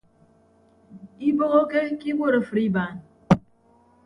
[1.27, 2.97] Iibohoke ke iwuot afịt ibaan.